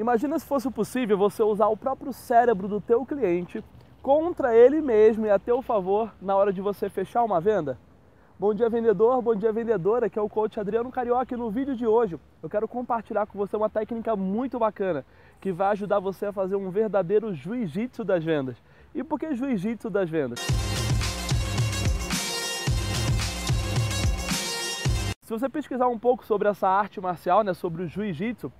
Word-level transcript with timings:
Imagina 0.00 0.38
se 0.38 0.46
fosse 0.46 0.70
possível 0.70 1.18
você 1.18 1.42
usar 1.42 1.66
o 1.66 1.76
próprio 1.76 2.10
cérebro 2.10 2.66
do 2.66 2.80
teu 2.80 3.04
cliente 3.04 3.62
contra 4.00 4.56
ele 4.56 4.80
mesmo 4.80 5.26
e 5.26 5.30
a 5.30 5.38
teu 5.38 5.60
favor 5.60 6.10
na 6.22 6.34
hora 6.34 6.54
de 6.54 6.62
você 6.62 6.88
fechar 6.88 7.22
uma 7.22 7.38
venda. 7.38 7.78
Bom 8.38 8.54
dia 8.54 8.70
vendedor, 8.70 9.20
bom 9.20 9.34
dia 9.34 9.52
vendedora, 9.52 10.06
aqui 10.06 10.18
é 10.18 10.22
o 10.22 10.26
coach 10.26 10.58
Adriano 10.58 10.90
Carioca 10.90 11.34
e 11.34 11.36
no 11.36 11.50
vídeo 11.50 11.76
de 11.76 11.86
hoje 11.86 12.18
eu 12.42 12.48
quero 12.48 12.66
compartilhar 12.66 13.26
com 13.26 13.36
você 13.36 13.54
uma 13.58 13.68
técnica 13.68 14.16
muito 14.16 14.58
bacana 14.58 15.04
que 15.38 15.52
vai 15.52 15.72
ajudar 15.72 16.00
você 16.00 16.24
a 16.24 16.32
fazer 16.32 16.56
um 16.56 16.70
verdadeiro 16.70 17.34
jiu-jitsu 17.34 18.02
das 18.02 18.24
vendas. 18.24 18.56
E 18.94 19.04
por 19.04 19.20
que 19.20 19.34
jiu-jitsu 19.34 19.90
das 19.90 20.08
vendas? 20.08 20.40
Se 25.20 25.28
você 25.28 25.46
pesquisar 25.46 25.88
um 25.88 25.98
pouco 25.98 26.24
sobre 26.24 26.48
essa 26.48 26.66
arte 26.66 27.02
marcial, 27.02 27.44
né, 27.44 27.52
sobre 27.52 27.82
o 27.82 27.86
jiu-jitsu, 27.86 28.50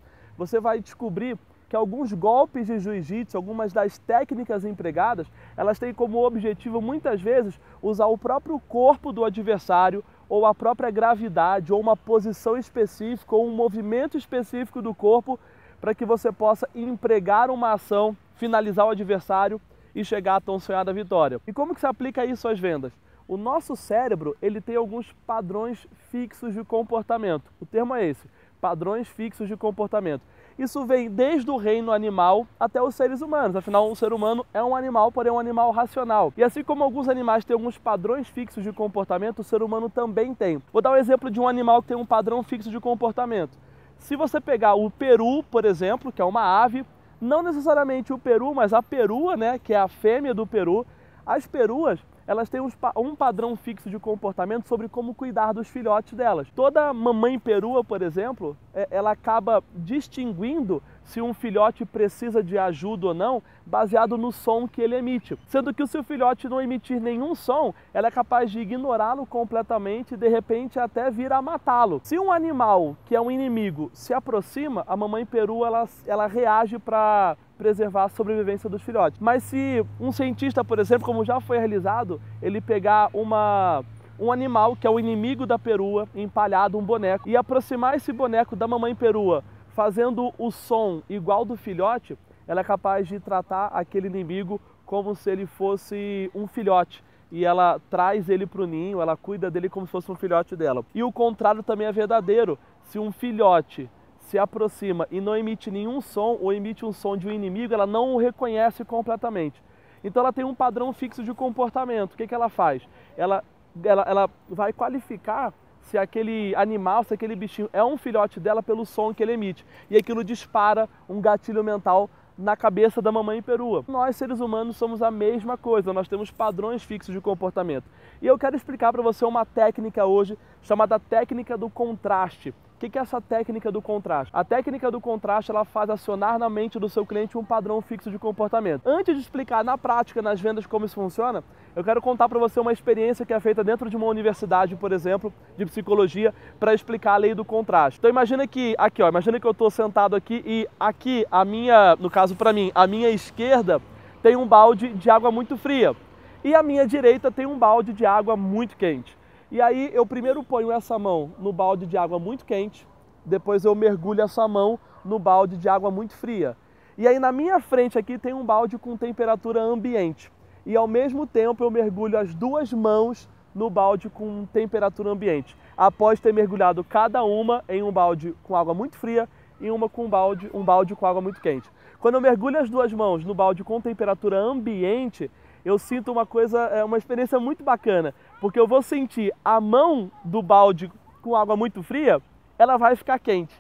você 0.41 0.59
vai 0.59 0.81
descobrir 0.81 1.37
que 1.69 1.77
alguns 1.77 2.15
golpes 2.15 2.67
de 2.67 2.79
jiu-jitsu, 2.79 3.37
algumas 3.37 3.75
das 3.75 3.99
técnicas 3.99 4.65
empregadas, 4.65 5.31
elas 5.55 5.79
têm 5.79 5.93
como 5.93 6.25
objetivo 6.25 6.81
muitas 6.81 7.21
vezes 7.21 7.61
usar 7.83 8.07
o 8.07 8.17
próprio 8.17 8.59
corpo 8.61 9.13
do 9.13 9.23
adversário 9.23 10.03
ou 10.31 10.47
a 10.47 10.55
própria 10.55 10.91
gravidade 10.91 11.75
ou 11.75 11.79
uma 11.79 11.95
posição 11.95 12.57
específica 12.57 13.37
ou 13.37 13.47
um 13.47 13.55
movimento 13.55 14.17
específico 14.17 14.81
do 14.81 14.95
corpo 14.95 15.39
para 15.79 15.95
que 15.95 16.07
você 16.07 16.33
possa 16.33 16.67
empregar 16.75 17.51
uma 17.51 17.75
ação, 17.75 18.17
finalizar 18.37 18.87
o 18.87 18.91
adversário 18.91 19.61
e 19.95 20.03
chegar 20.03 20.37
à 20.37 20.41
tão 20.41 20.59
sonhada 20.59 20.91
vitória. 20.91 21.39
E 21.47 21.53
como 21.53 21.75
que 21.75 21.81
se 21.81 21.87
aplica 21.87 22.25
isso 22.25 22.49
às 22.49 22.59
vendas? 22.59 22.95
O 23.29 23.37
nosso 23.37 23.77
cérebro, 23.77 24.35
ele 24.41 24.59
tem 24.59 24.75
alguns 24.75 25.13
padrões 25.27 25.87
fixos 26.11 26.55
de 26.55 26.65
comportamento. 26.65 27.53
O 27.61 27.67
termo 27.67 27.95
é 27.95 28.07
esse, 28.07 28.27
padrões 28.61 29.09
fixos 29.09 29.49
de 29.49 29.57
comportamento. 29.57 30.23
Isso 30.59 30.85
vem 30.85 31.11
desde 31.11 31.51
o 31.51 31.57
reino 31.57 31.91
animal 31.91 32.47
até 32.59 32.83
os 32.83 32.95
seres 32.95 33.23
humanos. 33.23 33.57
Afinal, 33.57 33.91
o 33.91 33.97
ser 33.97 34.13
humano 34.13 34.45
é 34.53 34.63
um 34.63 34.77
animal, 34.77 35.11
porém 35.11 35.33
um 35.33 35.39
animal 35.39 35.71
racional. 35.71 36.33
E 36.37 36.45
assim 36.45 36.63
como 36.63 36.85
alguns 36.85 37.09
animais 37.09 37.45
têm 37.45 37.55
alguns 37.55 37.79
padrões 37.79 38.29
fixos 38.29 38.63
de 38.63 38.73
comportamento, 38.73 39.39
o 39.39 39.45
ser 39.45 39.63
humano 39.63 39.89
também 39.89 40.35
tem. 40.35 40.63
Vou 40.73 40.83
dar 40.83 40.91
um 40.91 40.97
exemplo 40.97 41.31
de 41.31 41.41
um 41.41 41.49
animal 41.49 41.81
que 41.81 41.89
tem 41.89 41.97
um 41.97 42.07
padrão 42.07 42.43
fixo 42.43 42.71
de 42.71 42.79
comportamento. 42.79 43.59
Se 43.99 44.17
você 44.17 44.41
pegar 44.41 44.75
o 44.75 44.91
peru, 44.91 45.43
por 45.51 45.65
exemplo, 45.65 46.13
que 46.13 46.21
é 46.21 46.25
uma 46.25 46.63
ave, 46.63 46.85
não 47.21 47.43
necessariamente 47.43 48.13
o 48.13 48.19
peru, 48.19 48.55
mas 48.55 48.73
a 48.73 48.83
perua, 48.83 49.37
né, 49.37 49.59
que 49.59 49.75
é 49.75 49.79
a 49.79 49.89
fêmea 49.89 50.35
do 50.35 50.47
peru, 50.47 50.87
as 51.27 51.47
peruas 51.47 52.01
elas 52.31 52.49
têm 52.49 52.61
um 52.61 53.17
padrão 53.17 53.57
fixo 53.57 53.91
de 53.91 53.99
comportamento 53.99 54.69
sobre 54.69 54.89
como 54.89 55.13
cuidar 55.13 55.53
dos 55.53 55.67
filhotes 55.67 56.15
delas. 56.15 56.49
Toda 56.55 56.95
mamãe 56.95 57.37
perua, 57.41 57.83
por 57.83 58.03
exemplo, 58.03 58.57
é, 58.73 58.87
ela 58.89 59.11
acaba 59.11 59.65
distinguindo 59.75 60.81
se 61.03 61.21
um 61.21 61.35
filhote 61.35 61.85
precisa 61.85 62.41
de 62.41 62.57
ajuda 62.57 63.09
ou 63.09 63.15
não, 63.15 63.43
baseado 63.67 64.17
no 64.17 64.31
som 64.31 64.69
que 64.69 64.81
ele 64.81 64.95
emite. 64.95 65.37
Sendo 65.47 65.75
que 65.75 65.85
se 65.89 65.99
o 65.99 66.05
filhote 66.05 66.49
não 66.49 66.63
emitir 66.63 67.01
nenhum 67.01 67.35
som, 67.35 67.75
ela 67.93 68.07
é 68.07 68.13
capaz 68.13 68.49
de 68.49 68.61
ignorá-lo 68.61 69.27
completamente 69.27 70.15
e 70.15 70.17
de 70.17 70.29
repente 70.29 70.79
até 70.79 71.11
vir 71.11 71.33
a 71.33 71.43
matá-lo. 71.43 72.01
Se 72.05 72.17
um 72.17 72.31
animal 72.31 72.97
que 73.07 73.17
é 73.17 73.21
um 73.21 73.29
inimigo 73.29 73.91
se 73.93 74.15
aproxima, 74.15 74.85
a 74.87 74.97
mamãe 74.97 75.27
perua 75.27 75.67
ela, 75.67 75.89
ela 76.07 76.27
reage 76.29 76.79
para 76.79 77.37
preservar 77.61 78.05
a 78.05 78.09
sobrevivência 78.09 78.71
dos 78.71 78.81
filhotes. 78.81 79.21
Mas 79.21 79.43
se 79.43 79.85
um 80.01 80.11
cientista, 80.11 80.65
por 80.65 80.79
exemplo, 80.79 81.05
como 81.05 81.27
já 81.27 81.41
foi 81.41 81.59
realizado, 81.59 82.19
ele 82.41 82.59
pegar 82.59 83.11
uma 83.13 83.85
um 84.19 84.33
animal 84.33 84.77
que 84.77 84.87
é 84.87 84.91
o 84.91 84.99
inimigo 84.99 85.47
da 85.47 85.59
perua, 85.59 86.07
empalhado 86.15 86.79
um 86.79 86.83
boneco, 86.83 87.29
e 87.29 87.37
aproximar 87.37 87.95
esse 87.95 88.13
boneco 88.13 88.55
da 88.55 88.67
mamãe 88.67 88.95
perua, 88.95 89.43
fazendo 89.71 90.33
o 90.39 90.51
som 90.51 91.03
igual 91.09 91.43
do 91.45 91.57
filhote, 91.57 92.19
ela 92.47 92.61
é 92.61 92.65
capaz 92.65 93.09
de 93.09 93.19
tratar 93.19 93.67
aquele 93.69 94.09
inimigo 94.09 94.61
como 94.85 95.15
se 95.15 95.31
ele 95.31 95.47
fosse 95.47 96.31
um 96.35 96.47
filhote. 96.47 97.03
E 97.33 97.45
ela 97.45 97.81
traz 97.89 98.29
ele 98.29 98.45
para 98.47 98.63
o 98.63 98.67
ninho, 98.67 99.01
ela 99.01 99.17
cuida 99.17 99.51
dele 99.51 99.69
como 99.69 99.87
se 99.87 99.93
fosse 99.93 100.11
um 100.11 100.17
filhote 100.17 100.57
dela. 100.57 100.85
E 100.95 101.03
o 101.03 101.13
contrário 101.13 101.63
também 101.63 101.87
é 101.87 101.93
verdadeiro. 101.93 102.59
Se 102.83 102.99
um 102.99 103.13
filhote 103.13 103.89
se 104.31 104.39
aproxima 104.39 105.09
e 105.11 105.21
não 105.21 105.37
emite 105.37 105.73
nenhum 105.73 106.01
som 106.01 106.39
ou 106.41 106.53
emite 106.53 106.87
um 106.87 106.93
som 106.93 107.17
de 107.17 107.27
um 107.27 107.33
inimigo, 107.33 107.75
ela 107.75 107.87
não 107.87 108.15
o 108.15 108.17
reconhece 108.17 108.85
completamente. 108.85 109.61
Então 110.05 110.23
ela 110.23 110.33
tem 110.33 110.45
um 110.45 110.55
padrão 110.55 110.93
fixo 110.93 111.25
de 111.25 111.35
comportamento. 111.35 112.15
O 112.15 112.17
que, 112.17 112.29
que 112.29 112.35
ela 112.35 112.49
faz? 112.49 112.89
Ela, 113.17 113.43
ela, 113.83 114.03
ela 114.03 114.31
vai 114.49 114.73
qualificar 114.73 115.53
se 115.81 115.99
aquele 115.99 116.55
animal, 116.55 117.03
se 117.03 117.13
aquele 117.13 117.35
bichinho 117.35 117.69
é 117.73 117.83
um 117.83 117.97
filhote 117.97 118.39
dela 118.39 118.63
pelo 118.63 118.87
som 118.87 119.13
que 119.13 119.21
ele 119.21 119.33
emite. 119.33 119.67
E 119.91 119.97
aquilo 119.97 120.23
dispara 120.23 120.89
um 121.09 121.21
gatilho 121.21 121.65
mental 121.65 122.09
na 122.39 122.57
cabeça 122.57 123.03
da 123.03 123.11
mamãe 123.11 123.43
perua. 123.43 123.85
Nós, 123.89 124.15
seres 124.15 124.39
humanos, 124.39 124.77
somos 124.77 125.03
a 125.03 125.11
mesma 125.11 125.59
coisa, 125.59 125.93
nós 125.93 126.07
temos 126.07 126.31
padrões 126.31 126.85
fixos 126.85 127.13
de 127.13 127.21
comportamento. 127.21 127.85
E 128.23 128.29
eu 128.29 128.39
quero 128.39 128.55
explicar 128.55 128.93
para 128.93 129.03
você 129.03 129.25
uma 129.25 129.45
técnica 129.45 130.07
hoje 130.07 130.39
chamada 130.63 131.01
técnica 131.01 131.59
do 131.59 131.69
contraste. 131.69 132.55
O 132.83 132.91
que 132.91 132.99
é 132.99 133.03
essa 133.03 133.21
técnica 133.21 133.71
do 133.71 133.83
contraste? 133.83 134.35
A 134.35 134.43
técnica 134.43 134.91
do 134.91 135.03
contraste 135.03 135.51
ela 135.51 135.67
faz 135.67 135.91
acionar 135.91 136.39
na 136.39 136.49
mente 136.49 136.79
do 136.79 136.89
seu 136.89 137.05
cliente 137.05 137.37
um 137.37 137.45
padrão 137.45 137.83
fixo 137.83 138.11
de 138.11 138.19
comportamento. 138.19 138.87
Antes 138.87 139.17
de 139.17 139.21
explicar 139.21 139.63
na 139.63 139.77
prática, 139.77 140.23
nas 140.23 140.41
vendas, 140.41 140.65
como 140.65 140.87
isso 140.87 140.95
funciona, 140.95 141.45
eu 141.77 141.85
quero 141.85 142.01
contar 142.01 142.27
para 142.27 142.39
você 142.39 142.59
uma 142.59 142.73
experiência 142.73 143.27
que 143.27 143.35
é 143.35 143.39
feita 143.39 143.63
dentro 143.63 143.91
de 143.91 143.99
uma 143.99 144.07
universidade, 144.07 144.77
por 144.77 144.93
exemplo, 144.93 145.31
de 145.59 145.67
psicologia, 145.67 146.33
para 146.59 146.73
explicar 146.73 147.13
a 147.13 147.17
lei 147.19 147.35
do 147.35 147.45
contraste. 147.45 147.99
Então 147.99 148.09
imagina 148.09 148.47
que 148.47 148.75
aqui, 148.79 149.03
ó, 149.03 149.11
imagina 149.11 149.39
que 149.39 149.47
eu 149.47 149.51
estou 149.51 149.71
sentado 149.71 150.17
aqui 150.17 150.43
e 150.47 150.67
aqui 150.81 151.27
a 151.31 151.45
minha, 151.45 151.97
no 151.97 152.09
caso 152.09 152.35
para 152.35 152.51
mim, 152.51 152.73
a 152.75 152.87
minha 152.87 153.11
esquerda 153.11 153.79
tem 154.23 154.37
um 154.37 154.47
balde 154.47 154.89
de 154.95 155.11
água 155.11 155.31
muito 155.31 155.55
fria 155.59 155.95
e 156.43 156.55
a 156.55 156.63
minha 156.63 156.87
direita 156.87 157.31
tem 157.31 157.45
um 157.45 157.59
balde 157.59 157.93
de 157.93 158.07
água 158.07 158.39
muito 158.39 158.75
quente. 158.75 159.20
E 159.51 159.61
aí 159.61 159.91
eu 159.93 160.07
primeiro 160.07 160.45
ponho 160.45 160.71
essa 160.71 160.97
mão 160.97 161.33
no 161.37 161.53
balde 161.53 161.85
de 161.85 161.97
água 161.97 162.21
muito 162.21 162.45
quente, 162.45 162.87
depois 163.25 163.65
eu 163.65 163.75
mergulho 163.75 164.23
essa 164.23 164.47
mão 164.47 164.79
no 165.05 165.19
balde 165.19 165.57
de 165.57 165.69
água 165.69 165.91
muito 165.91 166.15
fria. 166.15 166.57
E 166.97 167.09
aí 167.09 167.19
na 167.19 167.33
minha 167.33 167.59
frente 167.59 167.99
aqui 167.99 168.17
tem 168.17 168.33
um 168.33 168.45
balde 168.45 168.79
com 168.79 168.97
temperatura 168.97 169.61
ambiente. 169.61 170.31
E 170.65 170.77
ao 170.77 170.87
mesmo 170.87 171.27
tempo 171.27 171.65
eu 171.65 171.71
mergulho 171.71 172.17
as 172.17 172.33
duas 172.33 172.73
mãos 172.73 173.29
no 173.53 173.69
balde 173.69 174.09
com 174.09 174.47
temperatura 174.53 175.11
ambiente, 175.11 175.57
após 175.77 176.21
ter 176.21 176.33
mergulhado 176.33 176.85
cada 176.85 177.25
uma 177.25 177.65
em 177.69 177.83
um 177.83 177.91
balde 177.91 178.33
com 178.45 178.55
água 178.55 178.73
muito 178.73 178.97
fria 178.97 179.29
e 179.61 179.69
uma 179.69 179.89
com 179.89 180.05
um 180.05 180.09
balde, 180.09 180.49
um 180.55 180.63
balde 180.63 180.95
com 180.95 181.07
água 181.07 181.21
muito 181.21 181.41
quente. 181.41 181.69
Quando 181.99 182.15
eu 182.15 182.21
mergulho 182.21 182.59
as 182.59 182.71
duas 182.71 182.93
mãos 182.93 183.25
no 183.25 183.35
balde 183.35 183.65
com 183.65 183.81
temperatura 183.81 184.39
ambiente, 184.39 185.29
eu 185.65 185.79
sinto 185.79 186.13
uma 186.13 186.25
coisa, 186.25 186.61
é 186.67 186.85
uma 186.85 186.97
experiência 186.97 187.39
muito 187.39 187.63
bacana, 187.63 188.15
porque 188.41 188.59
eu 188.59 188.67
vou 188.67 188.83
sentir 188.83 189.33
a 189.45 189.61
mão 189.61 190.11
do 190.25 190.43
balde 190.43 190.91
com 191.23 191.37
água 191.37 191.57
muito 191.57 191.83
fria, 191.83 192.21
ela 192.59 192.77
vai 192.77 192.97
ficar 192.97 193.19
quente. 193.19 193.55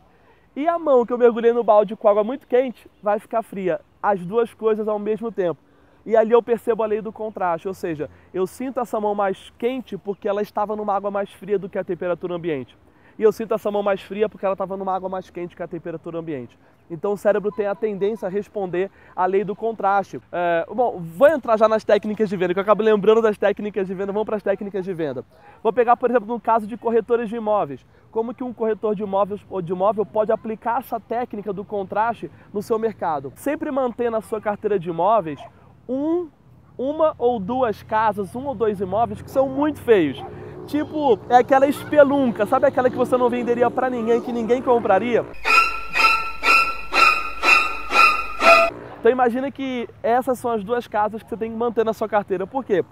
E 0.57 0.67
a 0.67 0.79
mão 0.79 1.07
que 1.07 1.13
eu 1.13 1.19
mergulhei 1.19 1.53
no 1.53 1.63
balde 1.63 1.95
com 1.95 2.09
água 2.09 2.25
muito 2.25 2.47
quente 2.47 2.91
vai 3.03 3.19
ficar 3.19 3.43
fria. 3.43 3.81
As 4.03 4.25
duas 4.25 4.53
coisas 4.55 4.89
ao 4.89 4.99
mesmo 4.99 5.31
tempo. 5.31 5.61
E 6.05 6.17
ali 6.17 6.33
eu 6.33 6.43
percebo 6.43 6.83
a 6.83 6.87
lei 6.87 7.01
do 7.01 7.13
contraste, 7.13 7.69
ou 7.69 7.75
seja, 7.75 8.09
eu 8.33 8.47
sinto 8.47 8.81
essa 8.81 8.99
mão 8.99 9.15
mais 9.15 9.53
quente 9.59 9.99
porque 9.99 10.27
ela 10.27 10.41
estava 10.41 10.75
numa 10.75 10.95
água 10.95 11.11
mais 11.11 11.31
fria 11.31 11.59
do 11.59 11.69
que 11.69 11.79
a 11.79 11.85
temperatura 11.85 12.35
ambiente 12.35 12.77
e 13.21 13.23
eu 13.23 13.31
sinto 13.31 13.53
essa 13.53 13.71
mão 13.71 13.83
mais 13.83 14.01
fria 14.01 14.31
porque 14.31 14.47
ela 14.47 14.55
estava 14.55 14.79
numa 14.79 14.97
água 14.97 15.07
mais 15.07 15.29
quente 15.29 15.55
que 15.55 15.63
a 15.63 15.69
temperatura 15.69 16.19
ambiente. 16.19 16.59
Então 16.91 17.13
o 17.13 17.17
cérebro 17.17 17.53
tem 17.53 17.67
a 17.67 17.75
tendência 17.75 18.27
a 18.27 18.31
responder 18.31 18.91
à 19.15 19.25
lei 19.25 19.45
do 19.45 19.55
contraste. 19.55 20.21
É, 20.33 20.67
bom, 20.69 20.99
vou 20.99 21.29
entrar 21.29 21.57
já 21.57 21.69
nas 21.69 21.85
técnicas 21.85 22.29
de 22.29 22.37
venda, 22.37 22.53
que 22.53 22.59
eu 22.59 22.63
acabo 22.63 22.83
lembrando 22.83 23.23
das 23.23 23.39
técnicas 23.39 23.87
de 23.87 23.95
venda. 23.95 24.13
Vamos 24.13 24.27
para 24.27 24.37
as 24.37 24.43
técnicas 24.43 24.85
de 24.85 24.93
venda. 24.93 25.25
Vou 25.63 25.73
pegar, 25.73 25.97
por 25.97 26.11
exemplo, 26.11 26.27
no 26.29 26.41
caso 26.41 26.67
de 26.67 26.77
corretores 26.77 27.29
de 27.29 27.37
imóveis. 27.37 27.87
Como 28.11 28.35
que 28.35 28.43
um 28.43 28.53
corretor 28.53 28.95
de 28.95 29.03
imóveis 29.03 29.41
ou 29.49 29.63
de 29.63 29.73
imóvel 29.73 30.05
pode 30.05 30.33
aplicar 30.33 30.81
essa 30.81 30.99
técnica 30.99 31.53
do 31.53 31.65
contraste 31.65 32.31
no 32.53 32.61
seu 32.61 32.79
mercado? 32.79 33.33
Sempre 33.37 33.71
manter 33.71 34.11
na 34.11 34.21
sua 34.21 34.41
carteira 34.41 34.79
de 34.79 34.91
imóveis 34.91 35.41
um, 35.89 36.29
uma 36.77 37.15
ou 37.19 37.39
duas 37.39 37.83
casas, 37.85 38.35
um 38.35 38.47
ou 38.47 38.55
dois 38.55 38.81
imóveis 38.81 39.23
que 39.23 39.31
são 39.31 39.49
muito 39.49 39.81
feios 39.81 40.21
Tipo, 40.71 41.19
é 41.29 41.39
aquela 41.39 41.67
espelunca, 41.67 42.47
sabe 42.47 42.67
aquela 42.67 42.89
que 42.89 42.97
você 42.97 43.17
não 43.17 43.29
venderia 43.29 43.69
para 43.69 43.91
ninguém, 43.91 44.21
que 44.21 44.33
ninguém 44.33 44.63
compraria? 44.63 45.27
Então 49.01 49.11
imagina 49.11 49.51
que 49.51 49.89
essas 50.03 50.39
são 50.39 50.51
as 50.51 50.63
duas 50.63 50.87
casas 50.87 51.23
que 51.23 51.29
você 51.31 51.37
tem 51.37 51.51
que 51.51 51.57
manter 51.57 51.87
na 51.87 51.95
sua 51.95 52.07
carteira. 52.07 52.47
Por 52.47 52.63
quê? 52.63 52.85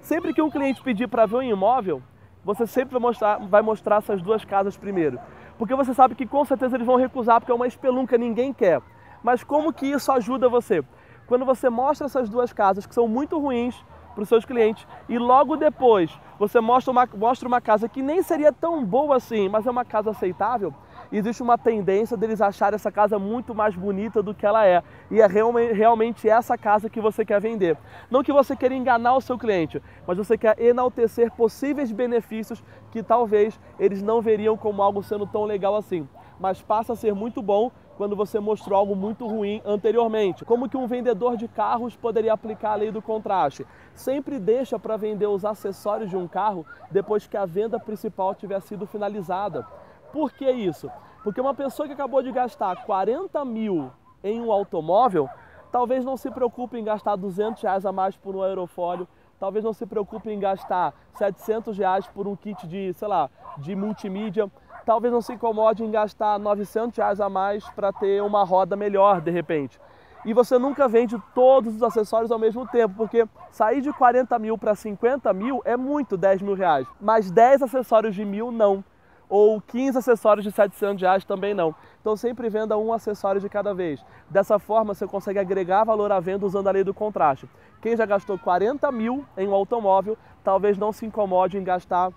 Sempre 0.00 0.32
que 0.32 0.40
um 0.40 0.48
cliente 0.48 0.80
pedir 0.80 1.08
para 1.08 1.26
ver 1.26 1.36
um 1.36 1.42
imóvel, 1.42 2.00
você 2.44 2.64
sempre 2.68 2.92
vai 2.92 3.02
mostrar, 3.02 3.38
vai 3.38 3.62
mostrar 3.62 3.96
essas 3.96 4.22
duas 4.22 4.44
casas 4.44 4.76
primeiro. 4.76 5.18
Porque 5.58 5.74
você 5.74 5.92
sabe 5.92 6.14
que 6.14 6.24
com 6.24 6.44
certeza 6.44 6.76
eles 6.76 6.86
vão 6.86 6.94
recusar, 6.94 7.40
porque 7.40 7.50
é 7.50 7.54
uma 7.54 7.66
espelunca, 7.66 8.16
ninguém 8.16 8.52
quer. 8.52 8.80
Mas 9.24 9.42
como 9.42 9.72
que 9.72 9.86
isso 9.86 10.12
ajuda 10.12 10.48
você? 10.48 10.84
Quando 11.26 11.44
você 11.44 11.68
mostra 11.68 12.06
essas 12.06 12.28
duas 12.28 12.52
casas 12.52 12.86
que 12.86 12.94
são 12.94 13.08
muito 13.08 13.36
ruins, 13.36 13.84
para 14.16 14.22
os 14.22 14.28
seus 14.30 14.46
clientes. 14.46 14.86
E 15.08 15.18
logo 15.18 15.56
depois 15.56 16.10
você 16.38 16.58
mostra 16.58 16.90
uma, 16.90 17.06
mostra 17.14 17.46
uma 17.46 17.60
casa 17.60 17.86
que 17.86 18.00
nem 18.00 18.22
seria 18.22 18.50
tão 18.50 18.82
boa 18.82 19.16
assim, 19.16 19.48
mas 19.48 19.66
é 19.66 19.70
uma 19.70 19.84
casa 19.84 20.10
aceitável. 20.10 20.74
Existe 21.12 21.42
uma 21.42 21.56
tendência 21.58 22.16
deles 22.16 22.40
acharem 22.40 22.74
essa 22.74 22.90
casa 22.90 23.18
muito 23.18 23.54
mais 23.54 23.74
bonita 23.74 24.22
do 24.22 24.34
que 24.34 24.46
ela 24.46 24.66
é. 24.66 24.82
E 25.10 25.20
é 25.20 25.26
realmente 25.26 26.28
essa 26.28 26.56
casa 26.56 26.90
que 26.90 27.00
você 27.00 27.24
quer 27.24 27.40
vender. 27.40 27.76
Não 28.10 28.22
que 28.22 28.32
você 28.32 28.56
queira 28.56 28.74
enganar 28.74 29.16
o 29.16 29.20
seu 29.20 29.38
cliente, 29.38 29.82
mas 30.06 30.18
você 30.18 30.36
quer 30.36 30.60
enaltecer 30.60 31.30
possíveis 31.32 31.92
benefícios 31.92 32.62
que 32.90 33.02
talvez 33.02 33.58
eles 33.78 34.02
não 34.02 34.20
veriam 34.20 34.56
como 34.56 34.82
algo 34.82 35.02
sendo 35.02 35.26
tão 35.26 35.44
legal 35.44 35.76
assim. 35.76 36.08
Mas 36.38 36.60
passa 36.60 36.92
a 36.92 36.96
ser 36.96 37.14
muito 37.14 37.40
bom 37.40 37.70
quando 37.96 38.14
você 38.14 38.38
mostrou 38.38 38.78
algo 38.78 38.94
muito 38.94 39.26
ruim 39.26 39.62
anteriormente. 39.64 40.44
Como 40.44 40.68
que 40.68 40.76
um 40.76 40.86
vendedor 40.86 41.34
de 41.34 41.48
carros 41.48 41.96
poderia 41.96 42.34
aplicar 42.34 42.72
a 42.72 42.74
lei 42.74 42.90
do 42.90 43.00
contraste? 43.00 43.66
Sempre 43.94 44.38
deixa 44.38 44.78
para 44.78 44.98
vender 44.98 45.26
os 45.26 45.46
acessórios 45.46 46.10
de 46.10 46.16
um 46.16 46.28
carro 46.28 46.66
depois 46.90 47.26
que 47.26 47.38
a 47.38 47.46
venda 47.46 47.80
principal 47.80 48.34
tiver 48.34 48.60
sido 48.60 48.86
finalizada. 48.86 49.66
Por 50.12 50.32
que 50.32 50.50
isso? 50.50 50.90
Porque 51.22 51.40
uma 51.40 51.54
pessoa 51.54 51.86
que 51.86 51.92
acabou 51.92 52.22
de 52.22 52.30
gastar 52.30 52.84
40 52.84 53.44
mil 53.44 53.90
em 54.22 54.40
um 54.40 54.52
automóvel, 54.52 55.28
talvez 55.72 56.04
não 56.04 56.16
se 56.16 56.30
preocupe 56.30 56.78
em 56.78 56.84
gastar 56.84 57.16
200 57.16 57.62
reais 57.62 57.84
a 57.84 57.92
mais 57.92 58.16
por 58.16 58.34
um 58.36 58.42
aerofólio, 58.42 59.08
talvez 59.38 59.64
não 59.64 59.72
se 59.72 59.84
preocupe 59.86 60.30
em 60.30 60.38
gastar 60.38 60.94
700 61.14 61.76
reais 61.76 62.06
por 62.06 62.26
um 62.26 62.36
kit 62.36 62.66
de, 62.66 62.92
sei 62.94 63.08
lá, 63.08 63.28
de 63.58 63.74
multimídia, 63.74 64.50
talvez 64.84 65.12
não 65.12 65.20
se 65.20 65.34
incomode 65.34 65.84
em 65.84 65.90
gastar 65.90 66.38
900 66.38 66.96
reais 66.96 67.20
a 67.20 67.28
mais 67.28 67.68
para 67.70 67.92
ter 67.92 68.22
uma 68.22 68.44
roda 68.44 68.76
melhor 68.76 69.20
de 69.20 69.30
repente. 69.30 69.80
E 70.24 70.32
você 70.32 70.58
nunca 70.58 70.88
vende 70.88 71.16
todos 71.34 71.76
os 71.76 71.82
acessórios 71.82 72.32
ao 72.32 72.38
mesmo 72.38 72.66
tempo, 72.66 72.94
porque 72.96 73.26
sair 73.50 73.80
de 73.80 73.92
40 73.92 74.38
mil 74.38 74.58
para 74.58 74.74
50 74.74 75.32
mil 75.32 75.62
é 75.64 75.76
muito 75.76 76.16
10 76.16 76.42
mil 76.42 76.54
reais, 76.54 76.86
mas 77.00 77.30
10 77.30 77.62
acessórios 77.62 78.14
de 78.14 78.24
mil 78.24 78.50
não, 78.50 78.82
ou 79.28 79.60
15 79.60 79.98
acessórios 79.98 80.44
de 80.44 80.52
700 80.52 81.00
reais 81.00 81.24
também 81.24 81.54
não. 81.54 81.74
Então 82.00 82.16
sempre 82.16 82.48
venda 82.48 82.76
um 82.78 82.92
acessório 82.92 83.40
de 83.40 83.48
cada 83.48 83.74
vez. 83.74 84.04
Dessa 84.30 84.58
forma 84.58 84.94
você 84.94 85.06
consegue 85.06 85.38
agregar 85.38 85.84
valor 85.84 86.12
à 86.12 86.20
venda 86.20 86.46
usando 86.46 86.68
a 86.68 86.70
lei 86.70 86.84
do 86.84 86.94
contraste. 86.94 87.48
Quem 87.80 87.96
já 87.96 88.06
gastou 88.06 88.38
40 88.38 88.90
mil 88.92 89.24
em 89.36 89.48
um 89.48 89.54
automóvel, 89.54 90.16
talvez 90.42 90.78
não 90.78 90.92
se 90.92 91.04
incomode 91.04 91.58
em 91.58 91.64
gastar 91.64 92.12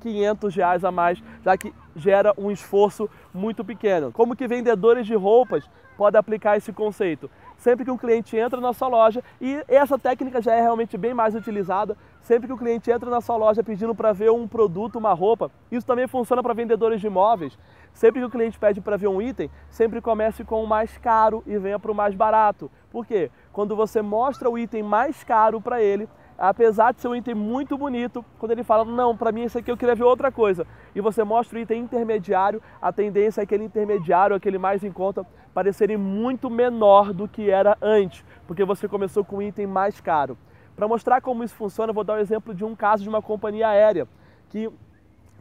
500 0.00 0.54
reais 0.54 0.84
a 0.84 0.90
mais, 0.90 1.22
já 1.44 1.56
que 1.56 1.74
gera 1.94 2.34
um 2.38 2.50
esforço 2.50 3.08
muito 3.32 3.64
pequeno. 3.64 4.12
Como 4.12 4.34
que 4.34 4.48
vendedores 4.48 5.06
de 5.06 5.14
roupas 5.14 5.68
podem 5.96 6.18
aplicar 6.18 6.56
esse 6.56 6.72
conceito? 6.72 7.30
Sempre 7.58 7.84
que 7.84 7.90
um 7.90 7.98
cliente 7.98 8.36
entra 8.36 8.60
na 8.60 8.72
sua 8.72 8.88
loja, 8.88 9.22
e 9.40 9.62
essa 9.68 9.98
técnica 9.98 10.40
já 10.40 10.54
é 10.54 10.60
realmente 10.62 10.96
bem 10.96 11.12
mais 11.12 11.34
utilizada, 11.34 11.96
sempre 12.22 12.46
que 12.46 12.52
o 12.52 12.58
cliente 12.58 12.90
entra 12.90 13.10
na 13.10 13.20
sua 13.20 13.36
loja 13.36 13.62
pedindo 13.62 13.94
para 13.94 14.12
ver 14.12 14.30
um 14.30 14.46
produto, 14.46 14.96
uma 14.96 15.12
roupa, 15.12 15.50
isso 15.70 15.86
também 15.86 16.06
funciona 16.06 16.42
para 16.42 16.54
vendedores 16.54 17.00
de 17.00 17.06
imóveis. 17.06 17.58
Sempre 17.92 18.20
que 18.20 18.26
o 18.26 18.30
cliente 18.30 18.58
pede 18.58 18.80
para 18.80 18.96
ver 18.96 19.08
um 19.08 19.20
item, 19.20 19.50
sempre 19.68 20.00
comece 20.00 20.44
com 20.44 20.62
o 20.62 20.66
mais 20.66 20.96
caro 20.98 21.42
e 21.46 21.58
venha 21.58 21.78
para 21.78 21.90
o 21.90 21.94
mais 21.94 22.14
barato. 22.14 22.70
Por 22.90 23.04
quê? 23.04 23.30
Quando 23.52 23.74
você 23.74 24.00
mostra 24.00 24.48
o 24.48 24.58
item 24.58 24.82
mais 24.82 25.24
caro 25.24 25.60
para 25.60 25.82
ele, 25.82 26.08
apesar 26.38 26.92
de 26.92 27.00
ser 27.00 27.08
um 27.08 27.14
item 27.14 27.34
muito 27.34 27.76
bonito, 27.76 28.24
quando 28.38 28.52
ele 28.52 28.64
fala, 28.64 28.84
não, 28.84 29.16
para 29.16 29.32
mim 29.32 29.42
esse 29.42 29.58
aqui 29.58 29.70
eu 29.70 29.76
queria 29.76 29.94
ver 29.94 30.04
outra 30.04 30.32
coisa, 30.32 30.66
e 30.94 31.00
você 31.00 31.22
mostra 31.22 31.58
o 31.58 31.60
item 31.60 31.82
intermediário, 31.82 32.62
a 32.80 32.92
tendência 32.92 33.42
é 33.42 33.44
aquele 33.44 33.64
intermediário, 33.64 34.34
aquele 34.34 34.56
mais 34.56 34.82
em 34.82 34.90
conta, 34.90 35.26
parecerem 35.52 35.96
muito 35.96 36.48
menor 36.48 37.12
do 37.12 37.28
que 37.28 37.50
era 37.50 37.76
antes, 37.82 38.24
porque 38.46 38.64
você 38.64 38.88
começou 38.88 39.24
com 39.24 39.36
um 39.36 39.42
item 39.42 39.66
mais 39.66 40.00
caro. 40.00 40.38
Para 40.80 40.88
mostrar 40.88 41.20
como 41.20 41.44
isso 41.44 41.54
funciona, 41.54 41.90
eu 41.90 41.94
vou 41.94 42.02
dar 42.02 42.14
o 42.14 42.16
um 42.16 42.20
exemplo 42.20 42.54
de 42.54 42.64
um 42.64 42.74
caso 42.74 43.02
de 43.02 43.08
uma 43.10 43.20
companhia 43.20 43.68
aérea 43.68 44.08
que 44.48 44.70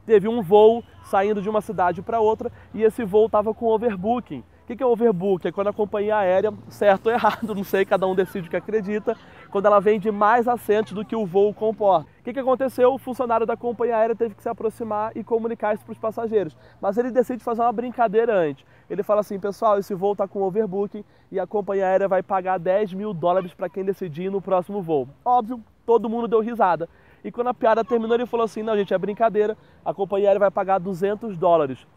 teve 0.05 0.27
um 0.27 0.41
voo 0.41 0.83
saindo 1.05 1.41
de 1.41 1.49
uma 1.49 1.61
cidade 1.61 2.01
para 2.01 2.19
outra 2.19 2.51
e 2.73 2.83
esse 2.83 3.05
voo 3.05 3.27
estava 3.27 3.53
com 3.53 3.67
overbooking. 3.67 4.43
O 4.69 4.77
que 4.77 4.83
é 4.83 4.85
overbook? 4.85 5.47
É 5.47 5.51
quando 5.51 5.69
a 5.69 5.73
companhia 5.73 6.15
aérea, 6.17 6.53
certo 6.67 7.07
ou 7.07 7.11
errado, 7.11 7.53
não 7.55 7.63
sei, 7.63 7.83
cada 7.83 8.05
um 8.05 8.13
decide 8.13 8.47
o 8.47 8.51
que 8.51 8.55
acredita, 8.55 9.17
quando 9.49 9.65
ela 9.65 9.79
vende 9.79 10.11
mais 10.11 10.47
assentos 10.47 10.93
do 10.93 11.03
que 11.03 11.15
o 11.15 11.25
voo 11.25 11.51
comporta. 11.51 12.07
O 12.19 12.23
que, 12.23 12.33
que 12.33 12.39
aconteceu? 12.39 12.93
O 12.93 12.99
funcionário 12.99 13.47
da 13.47 13.57
companhia 13.57 13.97
aérea 13.97 14.15
teve 14.15 14.35
que 14.35 14.43
se 14.43 14.47
aproximar 14.47 15.11
e 15.17 15.23
comunicar 15.23 15.73
isso 15.73 15.83
para 15.83 15.93
os 15.93 15.97
passageiros. 15.97 16.55
Mas 16.79 16.99
ele 16.99 17.09
decide 17.09 17.43
fazer 17.43 17.61
uma 17.61 17.71
brincadeira 17.71 18.31
antes. 18.31 18.63
Ele 18.87 19.01
fala 19.01 19.21
assim, 19.21 19.39
pessoal, 19.39 19.79
esse 19.79 19.95
voo 19.95 20.11
está 20.11 20.27
com 20.27 20.43
overbooking 20.43 21.03
e 21.31 21.39
a 21.39 21.47
companhia 21.47 21.87
aérea 21.87 22.07
vai 22.07 22.21
pagar 22.21 22.59
10 22.59 22.93
mil 22.93 23.11
dólares 23.11 23.51
para 23.55 23.69
quem 23.69 23.83
decidir 23.83 24.29
no 24.29 24.39
próximo 24.39 24.83
voo. 24.83 25.09
Óbvio, 25.25 25.63
todo 25.83 26.07
mundo 26.07 26.27
deu 26.27 26.41
risada. 26.41 26.87
E 27.23 27.31
quando 27.31 27.47
a 27.47 27.55
piada 27.55 27.83
terminou, 27.83 28.15
ele 28.15 28.27
falou 28.27 28.43
assim, 28.43 28.61
não, 28.61 28.77
gente, 28.77 28.93
é 28.93 28.97
brincadeira, 28.99 29.57
a 29.83 29.95
companhia 29.95 30.27
aérea 30.27 30.39
vai 30.39 30.51
pagar 30.51 30.77
200 30.77 31.35
dólares. 31.39 31.87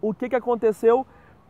O 0.00 0.14
que, 0.14 0.30
que 0.30 0.36
aconteceu? 0.36 1.06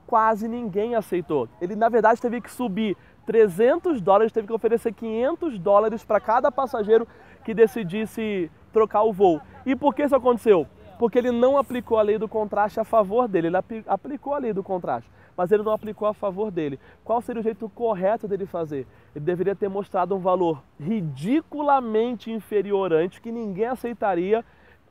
Quase 0.06 0.46
ninguém 0.48 0.94
aceitou. 0.94 1.48
Ele, 1.60 1.74
na 1.74 1.88
verdade, 1.88 2.20
teve 2.20 2.40
que 2.40 2.50
subir 2.50 2.96
300 3.26 4.00
dólares, 4.00 4.32
teve 4.32 4.46
que 4.46 4.52
oferecer 4.52 4.92
500 4.92 5.58
dólares 5.58 6.04
para 6.04 6.20
cada 6.20 6.50
passageiro 6.52 7.06
que 7.44 7.52
decidisse 7.52 8.50
trocar 8.72 9.02
o 9.02 9.12
voo. 9.12 9.40
E 9.64 9.74
por 9.74 9.94
que 9.94 10.04
isso 10.04 10.14
aconteceu? 10.14 10.66
Porque 10.98 11.18
ele 11.18 11.30
não 11.30 11.58
aplicou 11.58 11.98
a 11.98 12.02
lei 12.02 12.18
do 12.18 12.28
contraste 12.28 12.80
a 12.80 12.84
favor 12.84 13.28
dele, 13.28 13.48
ele 13.48 13.56
aplicou 13.86 14.32
a 14.32 14.38
lei 14.38 14.52
do 14.52 14.62
contraste, 14.62 15.10
mas 15.36 15.52
ele 15.52 15.62
não 15.62 15.72
aplicou 15.72 16.08
a 16.08 16.14
favor 16.14 16.50
dele. 16.50 16.80
Qual 17.04 17.20
seria 17.20 17.40
o 17.40 17.42
jeito 17.42 17.68
correto 17.68 18.26
dele 18.26 18.46
fazer? 18.46 18.86
Ele 19.14 19.24
deveria 19.24 19.54
ter 19.54 19.68
mostrado 19.68 20.14
um 20.14 20.18
valor 20.18 20.62
ridiculamente 20.80 22.30
inferior 22.30 22.92
antes, 22.92 23.18
que 23.18 23.30
ninguém 23.30 23.66
aceitaria 23.66 24.42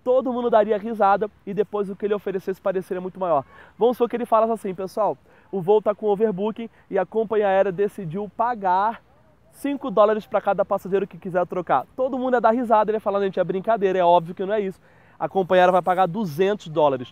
todo 0.05 0.31
mundo 0.31 0.51
daria 0.51 0.77
risada 0.77 1.27
e 1.47 1.51
depois 1.51 1.89
o 1.89 1.95
que 1.95 2.05
ele 2.05 2.13
oferecesse 2.13 2.61
pareceria 2.61 3.01
muito 3.01 3.19
maior. 3.19 3.43
Vamos 3.75 3.97
supor 3.97 4.07
que 4.07 4.15
ele 4.15 4.25
falasse 4.25 4.53
assim, 4.53 4.75
pessoal, 4.75 5.17
o 5.51 5.59
voo 5.59 5.79
está 5.79 5.95
com 5.95 6.05
overbooking 6.05 6.69
e 6.91 6.99
a 6.99 7.05
companhia 7.07 7.47
aérea 7.47 7.71
decidiu 7.71 8.29
pagar 8.37 9.01
5 9.53 9.89
dólares 9.89 10.27
para 10.27 10.39
cada 10.39 10.63
passageiro 10.63 11.07
que 11.07 11.17
quiser 11.17 11.43
trocar. 11.47 11.87
Todo 11.95 12.19
mundo 12.19 12.35
ia 12.35 12.41
dar 12.41 12.51
risada, 12.51 12.91
ele 12.91 12.97
ia 12.97 13.01
falar, 13.01 13.19
gente, 13.21 13.39
é 13.39 13.43
brincadeira, 13.43 13.97
é 13.97 14.03
óbvio 14.03 14.35
que 14.35 14.45
não 14.45 14.53
é 14.53 14.61
isso. 14.61 14.79
A 15.17 15.27
companhia 15.27 15.63
aérea 15.63 15.71
vai 15.71 15.81
pagar 15.81 16.05
200 16.05 16.67
dólares 16.67 17.11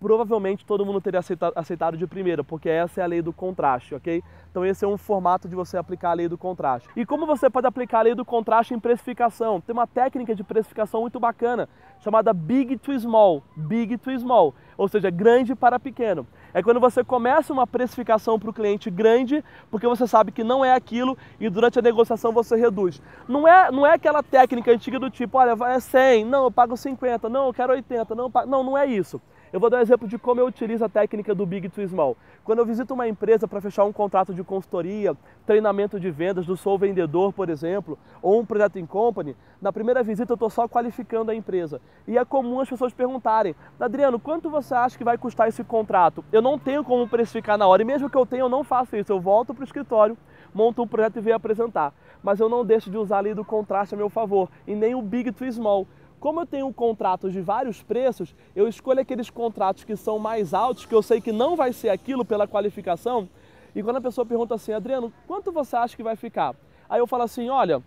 provavelmente 0.00 0.64
todo 0.64 0.86
mundo 0.86 1.00
teria 1.00 1.20
aceitado 1.54 1.96
de 1.96 2.06
primeira, 2.06 2.44
porque 2.44 2.68
essa 2.68 3.00
é 3.00 3.04
a 3.04 3.06
lei 3.06 3.20
do 3.20 3.32
contraste, 3.32 3.94
ok? 3.94 4.22
Então 4.50 4.64
esse 4.64 4.84
é 4.84 4.88
um 4.88 4.96
formato 4.96 5.48
de 5.48 5.54
você 5.54 5.76
aplicar 5.76 6.10
a 6.10 6.14
lei 6.14 6.28
do 6.28 6.38
contraste. 6.38 6.88
E 6.96 7.04
como 7.04 7.26
você 7.26 7.50
pode 7.50 7.66
aplicar 7.66 8.00
a 8.00 8.02
lei 8.02 8.14
do 8.14 8.24
contraste 8.24 8.74
em 8.74 8.78
precificação? 8.78 9.60
Tem 9.60 9.72
uma 9.72 9.86
técnica 9.86 10.34
de 10.34 10.44
precificação 10.44 11.00
muito 11.02 11.18
bacana, 11.18 11.68
chamada 12.00 12.32
Big 12.32 12.76
to 12.78 12.98
Small, 12.98 13.42
Big 13.56 13.98
to 13.98 14.16
Small, 14.18 14.54
ou 14.76 14.88
seja, 14.88 15.10
grande 15.10 15.54
para 15.54 15.78
pequeno. 15.78 16.26
É 16.54 16.62
quando 16.62 16.80
você 16.80 17.04
começa 17.04 17.52
uma 17.52 17.66
precificação 17.66 18.38
para 18.38 18.50
o 18.50 18.52
cliente 18.52 18.90
grande, 18.90 19.44
porque 19.70 19.86
você 19.86 20.06
sabe 20.06 20.32
que 20.32 20.42
não 20.42 20.64
é 20.64 20.72
aquilo 20.72 21.18
e 21.38 21.48
durante 21.50 21.78
a 21.78 21.82
negociação 21.82 22.32
você 22.32 22.56
reduz. 22.56 23.02
Não 23.28 23.46
é, 23.46 23.70
não 23.70 23.86
é 23.86 23.94
aquela 23.94 24.22
técnica 24.22 24.70
antiga 24.70 24.98
do 24.98 25.10
tipo, 25.10 25.38
olha, 25.38 25.56
é 25.66 25.80
100, 25.80 26.24
não, 26.24 26.44
eu 26.44 26.50
pago 26.50 26.76
50, 26.76 27.28
não, 27.28 27.46
eu 27.48 27.54
quero 27.54 27.72
80, 27.72 28.14
não, 28.14 28.30
não, 28.46 28.64
não 28.64 28.78
é 28.78 28.86
isso. 28.86 29.20
Eu 29.50 29.58
vou 29.58 29.70
dar 29.70 29.78
um 29.78 29.80
exemplo 29.80 30.06
de 30.06 30.18
como 30.18 30.40
eu 30.40 30.46
utilizo 30.46 30.84
a 30.84 30.90
técnica 30.90 31.34
do 31.34 31.46
Big 31.46 31.70
to 31.70 31.80
Small. 31.88 32.18
Quando 32.44 32.58
eu 32.58 32.66
visito 32.66 32.92
uma 32.92 33.08
empresa 33.08 33.48
para 33.48 33.62
fechar 33.62 33.84
um 33.84 33.92
contrato 33.92 34.34
de 34.34 34.44
consultoria, 34.44 35.16
treinamento 35.46 35.98
de 35.98 36.10
vendas 36.10 36.44
do 36.44 36.54
Sou 36.54 36.78
Vendedor, 36.78 37.32
por 37.32 37.48
exemplo, 37.48 37.98
ou 38.20 38.38
um 38.38 38.44
projeto 38.44 38.78
em 38.78 38.84
company, 38.84 39.34
na 39.60 39.72
primeira 39.72 40.02
visita 40.02 40.32
eu 40.32 40.34
estou 40.34 40.50
só 40.50 40.68
qualificando 40.68 41.30
a 41.30 41.34
empresa. 41.34 41.80
E 42.06 42.18
é 42.18 42.24
comum 42.26 42.60
as 42.60 42.68
pessoas 42.68 42.92
perguntarem, 42.92 43.54
Adriano, 43.80 44.18
quanto 44.18 44.50
você 44.50 44.74
acha 44.74 44.98
que 44.98 45.04
vai 45.04 45.16
custar 45.16 45.48
esse 45.48 45.64
contrato? 45.64 46.22
Eu 46.30 46.42
não 46.42 46.58
tenho 46.58 46.84
como 46.84 47.08
precificar 47.08 47.56
na 47.56 47.66
hora, 47.66 47.80
e 47.80 47.86
mesmo 47.86 48.10
que 48.10 48.16
eu 48.18 48.26
tenha, 48.26 48.42
eu 48.42 48.50
não 48.50 48.62
faço 48.62 48.96
isso. 48.96 49.10
Eu 49.10 49.18
volto 49.18 49.54
para 49.54 49.62
o 49.62 49.64
escritório, 49.64 50.16
monto 50.52 50.82
um 50.82 50.86
projeto 50.86 51.16
e 51.16 51.20
venho 51.22 51.36
apresentar. 51.36 51.94
Mas 52.22 52.38
eu 52.38 52.50
não 52.50 52.66
deixo 52.66 52.90
de 52.90 52.98
usar 52.98 53.18
a 53.18 53.20
lei 53.20 53.32
do 53.32 53.44
contraste 53.44 53.94
a 53.94 53.98
meu 53.98 54.10
favor, 54.10 54.50
e 54.66 54.74
nem 54.74 54.94
o 54.94 55.00
Big 55.00 55.32
to 55.32 55.50
Small. 55.50 55.86
Como 56.20 56.40
eu 56.40 56.46
tenho 56.46 56.72
contratos 56.72 57.32
de 57.32 57.40
vários 57.40 57.82
preços, 57.82 58.34
eu 58.54 58.66
escolho 58.66 59.00
aqueles 59.00 59.30
contratos 59.30 59.84
que 59.84 59.96
são 59.96 60.18
mais 60.18 60.52
altos, 60.52 60.84
que 60.84 60.94
eu 60.94 61.02
sei 61.02 61.20
que 61.20 61.30
não 61.30 61.54
vai 61.54 61.72
ser 61.72 61.90
aquilo 61.90 62.24
pela 62.24 62.48
qualificação. 62.48 63.28
E 63.74 63.82
quando 63.82 63.96
a 63.96 64.00
pessoa 64.00 64.26
pergunta 64.26 64.54
assim, 64.54 64.72
Adriano, 64.72 65.12
quanto 65.26 65.52
você 65.52 65.76
acha 65.76 65.96
que 65.96 66.02
vai 66.02 66.16
ficar? 66.16 66.56
Aí 66.88 66.98
eu 66.98 67.06
falo 67.06 67.22
assim, 67.22 67.48
olha, 67.48 67.82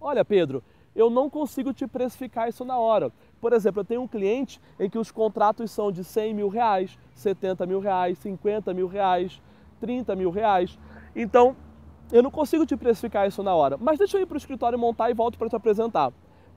olha 0.00 0.24
Pedro, 0.24 0.62
eu 0.94 1.10
não 1.10 1.28
consigo 1.28 1.72
te 1.72 1.86
precificar 1.86 2.48
isso 2.48 2.64
na 2.64 2.78
hora. 2.78 3.12
Por 3.40 3.52
exemplo, 3.52 3.80
eu 3.80 3.84
tenho 3.84 4.02
um 4.02 4.08
cliente 4.08 4.60
em 4.78 4.88
que 4.88 4.98
os 4.98 5.10
contratos 5.10 5.70
são 5.70 5.90
de 5.92 6.04
100 6.04 6.34
mil 6.34 6.48
reais, 6.48 6.98
70 7.14 7.66
mil 7.66 7.80
reais, 7.80 8.18
50 8.18 8.72
mil 8.72 8.86
reais, 8.86 9.42
30 9.80 10.14
mil 10.16 10.30
reais. 10.30 10.78
Então, 11.14 11.56
eu 12.10 12.22
não 12.22 12.30
consigo 12.30 12.64
te 12.64 12.76
precificar 12.76 13.26
isso 13.26 13.42
na 13.42 13.54
hora. 13.54 13.76
Mas 13.78 13.98
deixa 13.98 14.16
eu 14.16 14.22
ir 14.22 14.26
para 14.26 14.34
o 14.34 14.38
escritório 14.38 14.78
montar 14.78 15.10
e 15.10 15.14
volto 15.14 15.38
para 15.38 15.48
te 15.48 15.56
apresentar. 15.56 16.12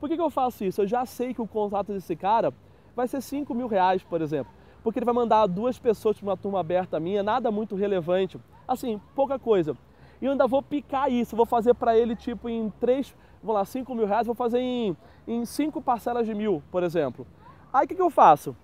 Por 0.05 0.09
que, 0.09 0.17
que 0.17 0.21
eu 0.21 0.29
faço 0.29 0.63
isso? 0.63 0.83
Eu 0.83 0.87
já 0.87 1.03
sei 1.03 1.33
que 1.33 1.41
o 1.41 1.47
contrato 1.47 1.91
desse 1.91 2.15
cara 2.15 2.53
vai 2.95 3.07
ser 3.07 3.19
5 3.21 3.51
mil 3.55 3.65
reais, 3.65 4.03
por 4.03 4.21
exemplo. 4.21 4.53
Porque 4.83 4.99
ele 4.99 5.05
vai 5.05 5.15
mandar 5.15 5.47
duas 5.47 5.79
pessoas 5.79 6.15
para 6.15 6.29
uma 6.29 6.37
turma 6.37 6.59
aberta 6.59 6.99
minha, 6.99 7.23
nada 7.23 7.49
muito 7.49 7.75
relevante. 7.75 8.39
Assim, 8.67 9.01
pouca 9.15 9.39
coisa. 9.39 9.75
E 10.21 10.25
eu 10.25 10.33
ainda 10.33 10.45
vou 10.45 10.61
picar 10.61 11.11
isso, 11.11 11.35
vou 11.35 11.47
fazer 11.47 11.73
para 11.73 11.97
ele 11.97 12.15
tipo 12.15 12.47
em 12.47 12.71
três, 12.79 13.15
vou 13.41 13.55
lá, 13.55 13.65
5 13.65 13.95
mil 13.95 14.05
reais, 14.05 14.27
vou 14.27 14.35
fazer 14.35 14.59
em, 14.59 14.95
em 15.27 15.43
cinco 15.43 15.81
parcelas 15.81 16.27
de 16.27 16.35
mil, 16.35 16.61
por 16.69 16.83
exemplo. 16.83 17.25
Aí 17.73 17.85
o 17.85 17.87
que, 17.87 17.95
que 17.95 18.01
eu 18.01 18.11
faço? 18.11 18.55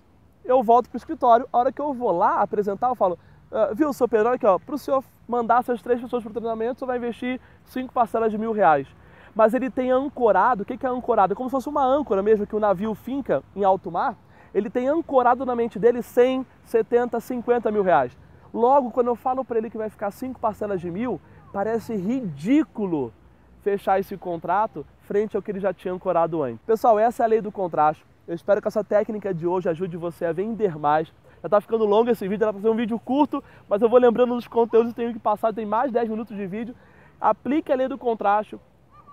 eu 0.46 0.62
volto 0.62 0.90
para 0.90 0.96
o 0.96 1.00
escritório. 1.00 1.48
A 1.52 1.58
hora 1.58 1.72
que 1.72 1.82
eu 1.82 1.92
vou 1.92 2.12
lá 2.12 2.42
apresentar, 2.42 2.90
eu 2.90 2.96
falo, 2.96 3.18
uh, 3.52 3.74
viu, 3.74 3.92
seu 3.94 4.08
Pedro, 4.08 4.28
olha 4.28 4.36
aqui, 4.36 4.66
para 4.66 4.76
o 4.76 4.78
senhor 4.78 5.04
mandar 5.28 5.62
essas 5.62 5.82
três 5.82 6.00
pessoas 6.00 6.22
para 6.22 6.30
o 6.30 6.34
treinamento, 6.34 6.80
você 6.80 6.86
vai 6.86 6.98
investir 6.98 7.40
cinco 7.66 7.92
parcelas 7.92 8.32
de 8.32 8.38
mil 8.38 8.52
reais. 8.52 8.88
Mas 9.36 9.54
ele 9.54 9.70
tem 9.70 9.92
ancorado, 9.92 10.64
o 10.64 10.66
que 10.66 10.86
é 10.86 10.90
ancorado? 10.90 11.34
É 11.34 11.36
como 11.36 11.50
se 11.50 11.52
fosse 11.52 11.70
uma 11.70 11.86
âncora 11.86 12.22
mesmo 12.22 12.46
que 12.46 12.56
o 12.56 12.60
navio 12.60 12.94
finca 12.94 13.44
em 13.56 13.64
alto 13.64 13.92
mar. 13.92 14.16
Ele 14.54 14.70
tem 14.70 14.88
ancorado 14.88 15.46
na 15.46 15.56
mente 15.56 15.80
dele 15.80 16.02
100, 16.02 16.46
70, 16.66 17.20
50 17.20 17.72
mil 17.72 17.84
reais. 17.84 18.18
Logo, 18.54 18.92
quando 18.92 19.08
eu 19.08 19.16
falo 19.16 19.46
para 19.46 19.58
ele 19.58 19.70
que 19.70 19.78
vai 19.78 19.90
ficar 19.90 20.12
cinco 20.12 20.40
parcelas 20.40 20.82
de 20.82 20.92
mil, 20.92 21.22
parece 21.54 21.96
ridículo 21.96 23.14
fechar 23.62 24.00
esse 24.00 24.18
contrato 24.18 24.86
frente 25.02 25.36
ao 25.36 25.42
que 25.42 25.52
ele 25.52 25.60
já 25.60 25.74
tinha 25.74 25.94
ancorado 25.94 26.44
antes. 26.44 26.62
Pessoal, 26.66 27.00
essa 27.00 27.24
é 27.24 27.26
a 27.26 27.28
lei 27.28 27.42
do 27.42 27.52
contraste. 27.52 28.06
Eu 28.28 28.36
espero 28.36 28.62
que 28.62 28.68
essa 28.68 28.84
técnica 28.84 29.34
de 29.34 29.48
hoje 29.48 29.70
ajude 29.70 29.96
você 29.98 30.26
a 30.26 30.34
vender 30.34 30.78
mais. 30.78 31.08
Já 31.42 31.48
está 31.48 31.62
ficando 31.62 31.86
longo 31.86 32.10
esse 32.10 32.28
vídeo, 32.28 32.44
era 32.44 32.54
para 32.54 32.62
ser 32.62 32.70
um 32.70 32.76
vídeo 32.76 33.00
curto, 33.00 33.44
mas 33.68 33.82
eu 33.82 33.90
vou 33.90 34.00
lembrando 34.00 34.36
dos 34.36 34.48
conteúdos 34.48 34.92
que 34.92 34.96
tenho 34.96 35.14
que 35.14 35.20
passar, 35.20 35.54
tem 35.54 35.66
mais 35.66 35.88
de 35.88 35.94
10 35.94 36.10
minutos 36.10 36.36
de 36.36 36.46
vídeo. 36.46 36.76
Aplique 37.20 37.72
a 37.72 37.76
lei 37.76 37.88
do 37.88 37.98
contraste, 37.98 38.60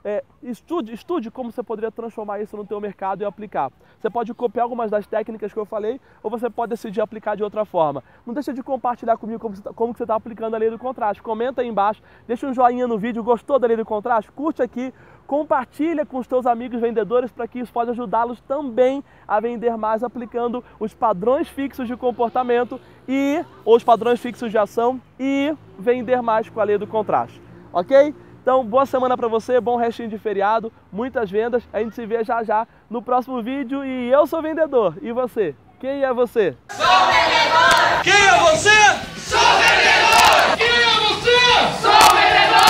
é, 0.08 0.24
estude, 0.42 0.94
estude 0.94 1.30
como 1.30 1.52
você 1.52 1.62
poderia 1.62 1.90
transformar 1.90 2.40
isso 2.40 2.56
no 2.56 2.64
teu 2.64 2.80
mercado 2.80 3.20
e 3.20 3.26
aplicar. 3.26 3.70
Você 4.00 4.08
pode 4.08 4.32
copiar 4.32 4.62
algumas 4.62 4.90
das 4.90 5.06
técnicas 5.06 5.52
que 5.52 5.58
eu 5.58 5.66
falei 5.66 6.00
ou 6.22 6.30
você 6.30 6.48
pode 6.48 6.70
decidir 6.70 7.02
aplicar 7.02 7.36
de 7.36 7.44
outra 7.44 7.66
forma. 7.66 8.02
Não 8.24 8.32
deixa 8.32 8.54
de 8.54 8.62
compartilhar 8.62 9.18
comigo 9.18 9.38
como, 9.38 9.60
tá, 9.60 9.70
como 9.74 9.92
você 9.92 10.04
está 10.04 10.14
aplicando 10.14 10.54
a 10.54 10.58
lei 10.58 10.70
do 10.70 10.78
contraste. 10.78 11.22
Comenta 11.22 11.60
aí 11.60 11.68
embaixo, 11.68 12.02
deixa 12.26 12.46
um 12.46 12.54
joinha 12.54 12.88
no 12.88 12.96
vídeo, 12.96 13.22
gostou 13.22 13.58
da 13.58 13.66
lei 13.66 13.76
do 13.76 13.84
contraste? 13.84 14.32
Curte 14.32 14.62
aqui, 14.62 14.94
compartilha 15.26 16.06
com 16.06 16.16
os 16.16 16.26
teus 16.26 16.46
amigos 16.46 16.80
vendedores 16.80 17.30
para 17.30 17.46
que 17.46 17.58
isso 17.58 17.70
pode 17.70 17.90
ajudá-los 17.90 18.40
também 18.40 19.04
a 19.26 19.38
vender 19.40 19.76
mais 19.76 20.02
aplicando 20.02 20.64
os 20.80 20.94
padrões 20.94 21.50
fixos 21.50 21.86
de 21.86 21.98
comportamento 21.98 22.80
e 23.06 23.44
ou 23.62 23.76
os 23.76 23.84
padrões 23.84 24.18
fixos 24.20 24.50
de 24.50 24.56
ação 24.56 24.98
e 25.20 25.54
vender 25.78 26.22
mais 26.22 26.48
com 26.48 26.60
a 26.60 26.64
lei 26.64 26.78
do 26.78 26.86
contraste. 26.86 27.42
OK? 27.70 28.14
Então, 28.48 28.64
boa 28.64 28.86
semana 28.86 29.14
para 29.14 29.28
você, 29.28 29.60
bom 29.60 29.76
restinho 29.76 30.08
de 30.08 30.16
feriado, 30.16 30.72
muitas 30.90 31.30
vendas. 31.30 31.62
A 31.70 31.80
gente 31.80 31.94
se 31.94 32.06
vê 32.06 32.24
já 32.24 32.42
já 32.42 32.66
no 32.88 33.02
próximo 33.02 33.42
vídeo 33.42 33.84
e 33.84 34.10
eu 34.10 34.26
sou 34.26 34.40
vendedor. 34.40 34.96
E 35.02 35.12
você? 35.12 35.54
Quem 35.78 36.02
é 36.02 36.14
você? 36.14 36.56
Sou 36.70 36.86
vendedor! 36.86 38.02
Quem 38.02 38.14
é 38.14 38.38
você? 38.38 38.70
Sou 39.20 39.38
vendedor! 39.38 40.56
Quem 40.56 40.66
é 40.66 40.94
você? 41.08 41.82
Sou 41.82 42.16
vendedor! 42.16 42.67